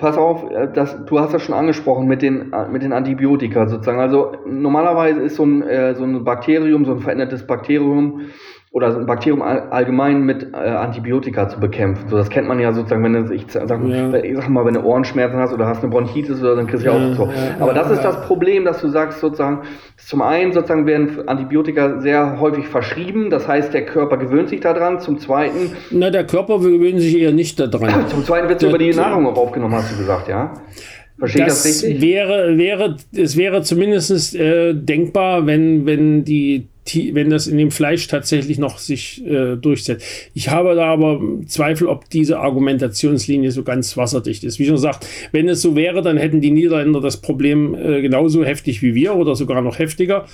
Pass 0.00 0.16
auf, 0.16 0.50
äh, 0.50 0.68
das, 0.72 1.04
du 1.04 1.20
hast 1.20 1.32
das 1.32 1.42
schon 1.42 1.54
angesprochen 1.54 2.08
mit 2.08 2.22
den, 2.22 2.52
äh, 2.52 2.68
mit 2.68 2.82
den 2.82 2.92
Antibiotika 2.92 3.68
sozusagen. 3.68 4.00
Also 4.00 4.32
normalerweise 4.46 5.20
ist 5.20 5.36
so 5.36 5.44
ein, 5.44 5.62
äh, 5.62 5.94
so 5.94 6.04
ein 6.04 6.24
Bakterium, 6.24 6.84
so 6.84 6.92
ein 6.92 7.00
verändertes 7.00 7.46
Bakterium 7.46 8.22
oder 8.72 8.96
ein 8.96 9.06
Bakterium 9.06 9.42
allgemein 9.42 10.22
mit 10.22 10.52
äh, 10.52 10.56
Antibiotika 10.56 11.48
zu 11.48 11.58
bekämpfen. 11.58 12.08
So, 12.08 12.16
das 12.16 12.30
kennt 12.30 12.46
man 12.46 12.60
ja 12.60 12.72
sozusagen, 12.72 13.02
wenn 13.02 13.26
du, 13.26 13.34
ich 13.34 13.46
sag, 13.48 13.68
ja. 13.68 14.14
ich 14.14 14.36
sag 14.36 14.48
mal, 14.48 14.64
wenn 14.64 14.74
du 14.74 14.82
Ohrenschmerzen 14.82 15.38
hast 15.40 15.52
oder 15.52 15.66
hast 15.66 15.82
eine 15.82 15.90
Bronchitis 15.90 16.40
oder 16.40 16.54
dann 16.54 16.68
kriegst 16.68 16.86
du 16.86 16.90
ja, 16.90 16.94
auch 16.94 17.16
so. 17.16 17.24
Ja, 17.24 17.56
Aber 17.58 17.74
das 17.74 17.90
ist 17.90 18.02
das 18.02 18.24
Problem, 18.26 18.64
dass 18.64 18.80
du 18.80 18.88
sagst 18.88 19.18
sozusagen, 19.18 19.62
zum 19.96 20.22
einen 20.22 20.52
sozusagen 20.52 20.86
werden 20.86 21.28
Antibiotika 21.28 22.00
sehr 22.00 22.38
häufig 22.38 22.68
verschrieben, 22.68 23.28
das 23.28 23.48
heißt, 23.48 23.74
der 23.74 23.86
Körper 23.86 24.18
gewöhnt 24.18 24.50
sich 24.50 24.60
daran. 24.60 25.00
Zum 25.00 25.18
zweiten. 25.18 25.72
Na, 25.90 26.10
der 26.10 26.24
Körper 26.24 26.60
gewöhnt 26.60 27.00
sich 27.00 27.18
eher 27.18 27.32
nicht 27.32 27.58
daran. 27.58 28.06
zum 28.08 28.24
zweiten 28.24 28.48
wird 28.48 28.62
es 28.62 28.68
über 28.68 28.78
die 28.78 28.92
Nahrung 28.92 29.26
auch 29.26 29.36
aufgenommen, 29.36 29.74
hast 29.74 29.92
du 29.92 29.98
gesagt, 29.98 30.28
ja? 30.28 30.54
Verstehe 31.18 31.44
das, 31.44 31.64
das 31.64 31.82
richtig? 31.82 32.00
Wäre, 32.00 32.56
wäre, 32.56 32.96
es 33.16 33.36
wäre 33.36 33.62
zumindest 33.62 34.34
äh, 34.36 34.74
denkbar, 34.74 35.46
wenn, 35.46 35.86
wenn 35.86 36.24
die 36.24 36.68
wenn 37.12 37.30
das 37.30 37.46
in 37.46 37.58
dem 37.58 37.70
Fleisch 37.70 38.06
tatsächlich 38.06 38.58
noch 38.58 38.78
sich 38.78 39.24
äh, 39.26 39.56
durchsetzt. 39.56 40.04
Ich 40.34 40.48
habe 40.48 40.74
da 40.74 40.86
aber 40.86 41.20
Zweifel, 41.46 41.86
ob 41.88 42.08
diese 42.10 42.38
Argumentationslinie 42.38 43.50
so 43.52 43.62
ganz 43.62 43.96
wasserdicht 43.96 44.44
ist. 44.44 44.58
Wie 44.58 44.66
schon 44.66 44.76
gesagt, 44.76 45.06
wenn 45.32 45.48
es 45.48 45.62
so 45.62 45.76
wäre, 45.76 46.02
dann 46.02 46.16
hätten 46.16 46.40
die 46.40 46.50
Niederländer 46.50 47.00
das 47.00 47.18
Problem 47.18 47.74
äh, 47.74 48.02
genauso 48.02 48.44
heftig 48.44 48.82
wie 48.82 48.94
wir 48.94 49.14
oder 49.16 49.36
sogar 49.36 49.62
noch 49.62 49.78
heftiger 49.78 50.26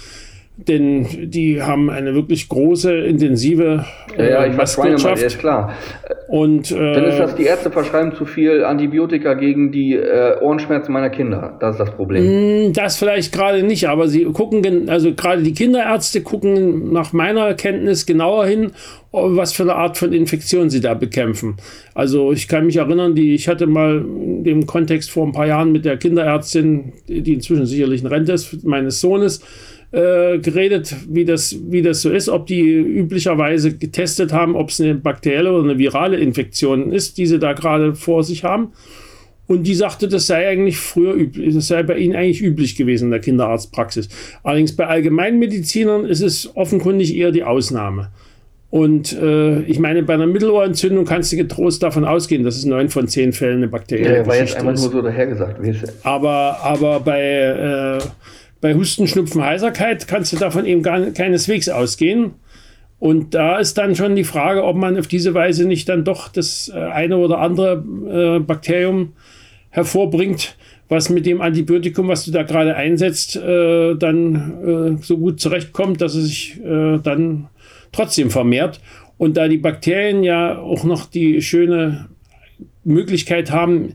denn 0.57 1.31
die 1.31 1.63
haben 1.63 1.91
eine 1.91 2.15
wirklich 2.15 2.49
große, 2.49 2.93
intensive 2.93 3.85
äh, 4.17 4.25
ja, 4.25 4.31
ja, 4.31 4.47
ich 4.47 4.57
Mastwirtschaft. 4.57 5.23
Ist 5.23 5.39
klar. 5.39 5.75
Und, 6.29 6.73
äh, 6.73 6.95
Dann 6.95 7.05
ist 7.05 7.19
das, 7.19 7.35
die 7.37 7.45
Ärzte 7.45 7.71
verschreiben 7.71 8.15
zu 8.15 8.25
viel 8.25 8.65
Antibiotika 8.65 9.35
gegen 9.35 9.71
die 9.71 9.95
äh, 9.95 10.41
Ohrenschmerzen 10.41 10.93
meiner 10.93 11.11
Kinder. 11.11 11.57
Das 11.61 11.73
ist 11.73 11.81
das 11.81 11.91
Problem. 11.91 12.69
Mm, 12.69 12.73
das 12.73 12.97
vielleicht 12.97 13.33
gerade 13.33 13.63
nicht, 13.63 13.89
aber 13.89 14.09
sie 14.09 14.25
gucken, 14.25 14.89
also 14.89 15.15
gerade 15.15 15.43
die 15.43 15.53
Kinderärzte 15.53 16.23
gucken 16.23 16.91
nach 16.91 17.13
meiner 17.13 17.53
Kenntnis 17.55 18.07
genauer 18.07 18.47
hin, 18.47 18.73
was 19.13 19.53
für 19.53 19.63
eine 19.63 19.77
Art 19.77 19.99
von 19.99 20.13
Infektion 20.13 20.71
sie 20.71 20.81
da 20.81 20.95
bekämpfen. 20.95 21.57
Also 21.95 22.33
ich 22.33 22.49
kann 22.49 22.67
mich 22.67 22.77
erinnern, 22.77 23.15
die, 23.15 23.35
ich 23.35 23.49
hatte 23.49 23.67
mal 23.67 23.99
in 23.99 24.45
dem 24.45 24.67
Kontext 24.67 25.11
vor 25.11 25.27
ein 25.27 25.33
paar 25.33 25.47
Jahren 25.47 25.71
mit 25.71 25.85
der 25.85 25.97
Kinderärztin, 25.97 26.93
die 27.07 27.35
inzwischen 27.35 27.67
sicherlich 27.67 28.01
in 28.01 28.09
Rente 28.09 28.33
ist, 28.33 28.65
meines 28.65 29.01
Sohnes, 29.01 29.43
äh, 29.93 30.39
geredet, 30.39 30.95
wie 31.09 31.25
das, 31.25 31.57
wie 31.69 31.83
das 31.83 32.03
so 32.03 32.11
ist, 32.11 32.29
ob 32.29 32.47
die 32.47 32.63
üblicherweise 32.63 33.77
getestet 33.77 34.33
haben, 34.33 34.57
ob 34.57 34.71
es 34.71 34.81
eine 34.81 34.95
bakterielle 34.95 35.53
oder 35.53 35.65
eine 35.65 35.79
virale 35.79 36.19
Infektion 36.19 36.93
ist, 36.93 37.19
die 37.19 37.27
sie 37.27 37.39
da 37.39 37.53
gerade 37.53 37.95
vor 37.95 38.25
sich 38.25 38.45
haben. 38.45 38.73
Und 39.47 39.65
die 39.65 39.75
sagte, 39.75 40.09
das 40.09 40.27
sei 40.27 40.49
eigentlich 40.49 40.77
früher 40.77 41.15
üblich, 41.15 41.55
das 41.55 41.69
sei 41.69 41.83
bei 41.85 41.97
ihnen 41.99 42.17
eigentlich 42.17 42.43
üblich 42.43 42.75
gewesen 42.75 43.07
in 43.07 43.11
der 43.13 43.21
Kinderarztpraxis. 43.21 44.09
Allerdings 44.43 44.75
bei 44.75 44.87
Allgemeinmedizinern 44.87 46.05
ist 46.05 46.21
es 46.21 46.57
offenkundig 46.57 47.17
eher 47.17 47.31
die 47.31 47.45
Ausnahme. 47.45 48.11
Und 48.71 49.13
äh, 49.13 49.61
ich 49.63 49.79
meine, 49.79 50.03
bei 50.03 50.15
einer 50.15 50.27
Mittelohrentzündung 50.27 51.05
kannst 51.05 51.33
du 51.33 51.37
getrost 51.37 51.85
davon 51.85 52.05
ausgehen, 52.05 52.43
dass 52.43 52.57
es 52.57 52.65
neun 52.65 52.89
von 52.89 53.07
zehn 53.07 53.33
Fällen 53.33 53.59
eine 53.59 53.69
bakterielle 53.69 54.19
ja, 54.19 54.27
war 54.27 54.37
jetzt 54.37 54.57
einfach 54.57 54.75
nur 54.75 54.77
so 54.77 55.01
dahergesagt. 55.01 55.61
Aber, 56.03 56.59
aber 56.63 57.01
bei 57.01 57.21
äh, 57.23 57.99
bei 58.67 58.75
Husten, 58.75 59.07
Schnupfen, 59.07 59.45
Heiserkeit 59.45 60.09
kannst 60.09 60.33
du 60.33 60.37
davon 60.39 60.67
eben 60.67 60.83
gar 60.83 61.01
keineswegs 61.13 61.69
ausgehen. 61.69 62.33
Und 62.99 63.33
da 63.33 63.59
ist 63.59 63.79
dann 63.79 63.95
schon 63.95 64.17
die 64.17 64.25
Frage, 64.25 64.65
ob 64.65 64.75
man 64.75 64.99
auf 64.99 65.07
diese 65.07 65.35
Weise 65.35 65.67
nicht 65.69 65.89
dann 65.89 66.03
doch 66.03 66.27
das 66.27 66.69
äh, 66.75 66.77
eine 66.77 67.19
oder 67.19 67.39
andere 67.39 67.85
äh, 68.11 68.41
Bakterium 68.41 69.13
hervorbringt, 69.71 70.57
was 70.89 71.11
mit 71.11 71.27
dem 71.27 71.41
Antibiotikum, 71.41 72.09
was 72.09 72.25
du 72.25 72.33
da 72.33 72.43
gerade 72.43 72.75
einsetzt, 72.75 73.37
äh, 73.37 73.95
dann 73.95 74.99
äh, 74.99 75.03
so 75.05 75.17
gut 75.17 75.39
zurechtkommt, 75.39 76.01
dass 76.01 76.17
es 76.17 76.27
sich 76.27 76.61
äh, 76.65 76.99
dann 76.99 77.47
trotzdem 77.93 78.33
vermehrt. 78.33 78.81
Und 79.17 79.37
da 79.37 79.47
die 79.47 79.59
Bakterien 79.59 80.25
ja 80.25 80.59
auch 80.59 80.83
noch 80.83 81.07
die 81.07 81.41
schöne 81.41 82.09
Möglichkeit 82.83 83.53
haben, 83.53 83.95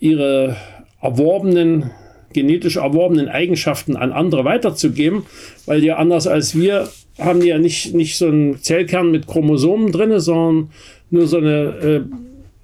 ihre 0.00 0.56
erworbenen 1.00 1.92
genetisch 2.32 2.76
erworbenen 2.76 3.28
Eigenschaften 3.28 3.96
an 3.96 4.12
andere 4.12 4.44
weiterzugeben, 4.44 5.22
weil 5.66 5.80
die 5.80 5.92
anders 5.92 6.26
als 6.26 6.58
wir 6.58 6.88
haben 7.18 7.40
die 7.40 7.48
ja 7.48 7.58
nicht, 7.58 7.94
nicht 7.94 8.16
so 8.16 8.26
einen 8.26 8.62
Zellkern 8.62 9.10
mit 9.10 9.26
Chromosomen 9.26 9.90
drin, 9.92 10.18
sondern 10.20 10.70
nur 11.10 11.26
so 11.26 11.38
eine 11.38 11.50
äh, 11.50 12.00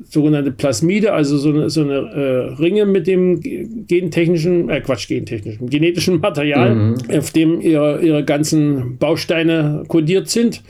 sogenannte 0.08 0.52
Plasmide, 0.52 1.12
also 1.12 1.36
so 1.38 1.50
eine, 1.50 1.70
so 1.70 1.82
eine 1.82 1.94
äh, 1.94 2.62
Ringe 2.62 2.86
mit 2.86 3.06
dem 3.06 3.40
gentechnischen, 3.40 4.68
äh, 4.68 4.80
Quatsch, 4.80 5.08
gentechnischen, 5.08 5.68
genetischen 5.68 6.20
Material, 6.20 6.74
mhm. 6.74 6.96
auf 7.10 7.30
dem 7.32 7.60
ihre, 7.60 8.00
ihre 8.00 8.24
ganzen 8.24 8.96
Bausteine 8.98 9.84
kodiert 9.88 10.28
sind. 10.28 10.62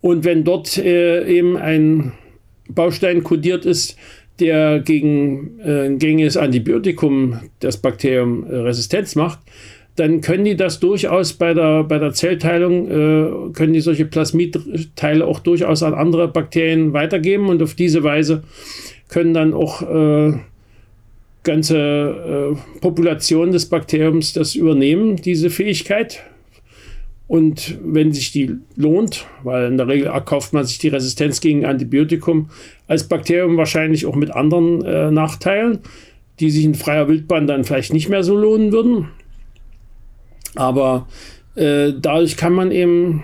Und 0.00 0.24
wenn 0.24 0.44
dort 0.44 0.78
äh, 0.78 1.26
eben 1.26 1.56
ein 1.56 2.12
Baustein 2.68 3.24
kodiert 3.24 3.66
ist, 3.66 3.96
der 4.40 4.80
gegen 4.80 5.58
äh, 5.60 5.86
ein 5.86 5.98
gängiges 5.98 6.36
Antibiotikum 6.36 7.40
das 7.60 7.76
Bakterium 7.76 8.44
äh, 8.44 8.56
Resistenz 8.56 9.14
macht, 9.14 9.40
dann 9.96 10.20
können 10.20 10.44
die 10.44 10.56
das 10.56 10.78
durchaus 10.78 11.32
bei 11.32 11.54
der, 11.54 11.82
bei 11.84 11.98
der 11.98 12.12
Zellteilung, 12.12 12.88
äh, 12.88 13.52
können 13.52 13.72
die 13.72 13.80
solche 13.80 14.04
Plasmidteile 14.04 15.26
auch 15.26 15.40
durchaus 15.40 15.82
an 15.82 15.94
andere 15.94 16.28
Bakterien 16.28 16.92
weitergeben 16.92 17.48
und 17.48 17.62
auf 17.62 17.74
diese 17.74 18.04
Weise 18.04 18.44
können 19.08 19.34
dann 19.34 19.54
auch 19.54 19.82
äh, 19.82 20.38
ganze 21.42 21.78
äh, 21.78 22.80
Populationen 22.80 23.52
des 23.52 23.66
Bakteriums 23.66 24.34
das 24.34 24.54
übernehmen, 24.54 25.16
diese 25.16 25.50
Fähigkeit. 25.50 26.22
Und 27.28 27.78
wenn 27.84 28.12
sich 28.12 28.32
die 28.32 28.56
lohnt, 28.74 29.26
weil 29.44 29.68
in 29.68 29.76
der 29.76 29.86
Regel 29.86 30.06
erkauft 30.06 30.54
man 30.54 30.64
sich 30.64 30.78
die 30.78 30.88
Resistenz 30.88 31.40
gegen 31.40 31.66
Antibiotikum 31.66 32.48
als 32.86 33.06
Bakterium 33.06 33.58
wahrscheinlich 33.58 34.06
auch 34.06 34.16
mit 34.16 34.30
anderen 34.30 34.82
äh, 34.82 35.10
Nachteilen, 35.10 35.80
die 36.40 36.50
sich 36.50 36.64
in 36.64 36.74
freier 36.74 37.06
Wildbahn 37.06 37.46
dann 37.46 37.64
vielleicht 37.64 37.92
nicht 37.92 38.08
mehr 38.08 38.24
so 38.24 38.34
lohnen 38.34 38.72
würden. 38.72 39.08
Aber 40.54 41.06
äh, 41.54 41.92
dadurch 42.00 42.38
kann 42.38 42.54
man 42.54 42.72
eben 42.72 43.22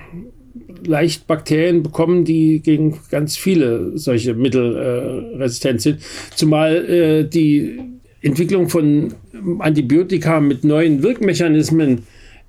leicht 0.86 1.26
Bakterien 1.26 1.82
bekommen, 1.82 2.26
die 2.26 2.60
gegen 2.60 2.98
ganz 3.10 3.38
viele 3.38 3.96
solche 3.96 4.34
Mittel 4.34 4.76
äh, 4.76 5.36
resistent 5.36 5.80
sind. 5.80 6.00
Zumal 6.34 6.84
äh, 6.84 7.24
die 7.24 7.80
Entwicklung 8.20 8.68
von 8.68 9.14
Antibiotika 9.60 10.40
mit 10.40 10.62
neuen 10.64 11.02
Wirkmechanismen 11.02 12.06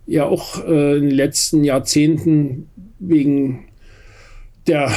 ja 0.07 0.25
auch 0.25 0.65
äh, 0.65 0.97
in 0.97 1.09
den 1.09 1.15
letzten 1.15 1.63
Jahrzehnten 1.63 2.69
wegen 3.00 3.65
der 4.67 4.91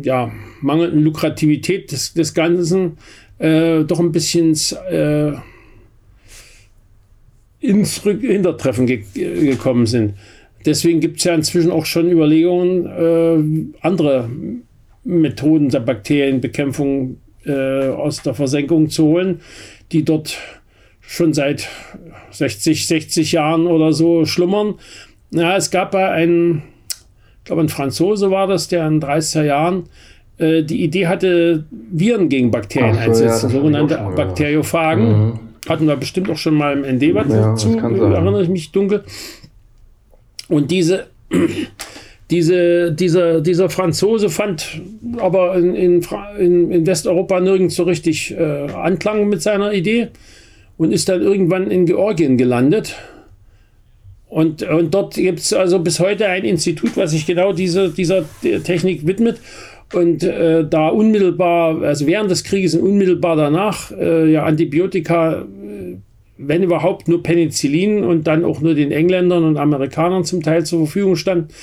ja, 0.00 0.30
mangelnden 0.60 1.02
Lukrativität 1.02 1.92
des, 1.92 2.14
des 2.14 2.34
Ganzen 2.34 2.98
äh, 3.38 3.84
doch 3.84 4.00
ein 4.00 4.12
bisschen 4.12 4.56
äh, 4.90 5.32
ins 7.60 8.02
Hintertreffen 8.02 8.86
ge 8.86 9.04
gekommen 9.14 9.86
sind. 9.86 10.14
Deswegen 10.64 11.00
gibt 11.00 11.18
es 11.18 11.24
ja 11.24 11.34
inzwischen 11.34 11.70
auch 11.70 11.86
schon 11.86 12.10
Überlegungen, 12.10 12.86
äh, 12.86 13.86
andere 13.86 14.28
Methoden 15.04 15.68
der 15.68 15.80
Bakterienbekämpfung 15.80 17.18
äh, 17.44 17.88
aus 17.88 18.22
der 18.22 18.34
Versenkung 18.34 18.90
zu 18.90 19.04
holen, 19.04 19.40
die 19.92 20.04
dort 20.04 20.36
schon 21.06 21.32
seit 21.32 21.68
60, 22.30 22.86
60 22.86 23.32
Jahren 23.32 23.66
oder 23.66 23.92
so 23.92 24.26
schlummern. 24.26 24.74
Ja, 25.30 25.56
es 25.56 25.70
gab 25.70 25.92
bei 25.92 26.10
einem, 26.10 26.62
ich 27.38 27.44
glaube, 27.44 27.62
ein 27.62 27.68
Franzose 27.68 28.30
war 28.30 28.46
das, 28.46 28.68
der 28.68 28.86
in 28.86 29.00
30er 29.00 29.44
Jahren 29.44 29.84
äh, 30.38 30.62
die 30.62 30.82
Idee 30.82 31.06
hatte, 31.06 31.64
Viren 31.70 32.28
gegen 32.28 32.50
Bakterien 32.50 32.94
so, 32.94 33.00
einzusetzen, 33.00 33.50
ja, 33.50 33.56
sogenannte 33.56 34.12
Bakteriophagen. 34.16 35.08
Mhm. 35.08 35.38
Hatten 35.68 35.86
wir 35.86 35.96
bestimmt 35.96 36.30
auch 36.30 36.36
schon 36.36 36.54
mal 36.54 36.76
im 36.76 36.96
ND 36.96 37.14
was 37.14 37.28
ja, 37.28 37.50
dazu, 37.50 37.76
erinnere 37.76 38.42
ich 38.42 38.48
mich 38.48 38.70
dunkel. 38.70 39.04
Und 40.48 40.70
diese, 40.70 41.06
diese, 42.30 42.92
dieser, 42.92 43.40
dieser 43.40 43.68
Franzose 43.68 44.28
fand 44.28 44.80
aber 45.18 45.56
in, 45.56 45.74
in, 45.74 46.70
in 46.70 46.86
Westeuropa 46.86 47.40
nirgends 47.40 47.74
so 47.74 47.84
richtig 47.84 48.32
äh, 48.32 48.70
Anklang 48.72 49.28
mit 49.28 49.42
seiner 49.42 49.72
Idee 49.72 50.08
und 50.76 50.92
ist 50.92 51.08
dann 51.08 51.22
irgendwann 51.22 51.70
in 51.70 51.86
Georgien 51.86 52.36
gelandet. 52.36 52.96
Und, 54.28 54.62
und 54.62 54.92
dort 54.92 55.14
gibt 55.14 55.38
es 55.38 55.52
also 55.52 55.78
bis 55.78 56.00
heute 56.00 56.26
ein 56.26 56.44
Institut, 56.44 56.96
was 56.96 57.12
sich 57.12 57.26
genau 57.26 57.52
diese, 57.52 57.90
dieser 57.90 58.24
Technik 58.64 59.06
widmet. 59.06 59.40
Und 59.94 60.24
äh, 60.24 60.66
da 60.68 60.88
unmittelbar, 60.88 61.80
also 61.82 62.06
während 62.06 62.30
des 62.30 62.42
Krieges 62.42 62.74
und 62.74 62.82
unmittelbar 62.82 63.36
danach, 63.36 63.92
äh, 63.92 64.32
ja, 64.32 64.44
Antibiotika, 64.44 65.42
äh, 65.42 65.96
wenn 66.38 66.64
überhaupt 66.64 67.06
nur 67.08 67.22
Penicillin 67.22 68.02
und 68.04 68.26
dann 68.26 68.44
auch 68.44 68.60
nur 68.60 68.74
den 68.74 68.90
Engländern 68.90 69.44
und 69.44 69.56
Amerikanern 69.56 70.24
zum 70.24 70.42
Teil 70.42 70.66
zur 70.66 70.80
Verfügung 70.80 71.14
stand. 71.14 71.54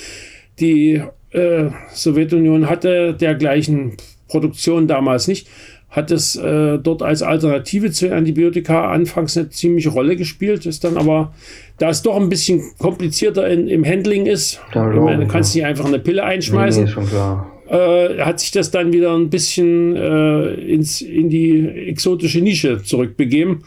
Die 0.58 1.02
äh, 1.30 1.66
Sowjetunion 1.92 2.68
hatte 2.68 3.12
dergleichen 3.12 3.92
Produktion 4.26 4.88
damals 4.88 5.28
nicht 5.28 5.46
hat 5.94 6.10
es 6.10 6.34
äh, 6.34 6.78
dort 6.78 7.02
als 7.02 7.22
Alternative 7.22 7.92
zu 7.92 8.12
Antibiotika 8.12 8.90
anfangs 8.90 9.36
eine 9.36 9.48
ziemliche 9.50 9.90
Rolle 9.90 10.16
gespielt, 10.16 10.66
ist 10.66 10.82
dann 10.82 10.96
aber, 10.96 11.32
da 11.78 11.88
es 11.88 12.02
doch 12.02 12.16
ein 12.16 12.28
bisschen 12.28 12.62
komplizierter 12.78 13.48
in, 13.48 13.68
im 13.68 13.84
Handling 13.84 14.26
ist, 14.26 14.60
ja, 14.74 14.92
ich 14.92 15.00
meine, 15.00 15.24
du 15.24 15.30
kannst 15.30 15.54
nicht 15.54 15.64
einfach 15.64 15.84
eine 15.84 16.00
Pille 16.00 16.24
einschmeißen, 16.24 16.84
nee, 16.84 17.74
äh, 17.76 18.20
hat 18.22 18.40
sich 18.40 18.50
das 18.50 18.72
dann 18.72 18.92
wieder 18.92 19.14
ein 19.14 19.30
bisschen 19.30 19.94
äh, 19.94 20.54
ins, 20.54 21.00
in 21.00 21.28
die 21.28 21.64
exotische 21.66 22.40
Nische 22.40 22.82
zurückbegeben. 22.82 23.62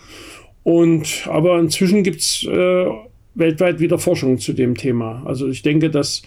Und 0.64 1.28
aber 1.32 1.58
inzwischen 1.60 2.04
gibt 2.04 2.20
es 2.20 2.44
äh, 2.44 2.86
weltweit 3.36 3.80
wieder 3.80 3.98
Forschung 4.00 4.38
zu 4.38 4.52
dem 4.52 4.76
Thema. 4.76 5.24
Also 5.26 5.48
ich 5.48 5.62
denke, 5.62 5.90
das 5.90 6.24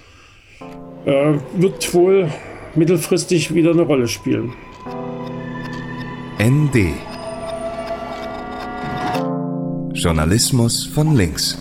äh, 1.04 1.35
wird 1.59 1.92
wohl 1.92 2.28
mittelfristig 2.75 3.54
wieder 3.54 3.73
eine 3.73 3.83
Rolle 3.83 4.09
spielen. 4.09 4.54
ND 6.40 6.94
Journalismus 9.92 10.87
von 10.87 11.14
links. 11.14 11.59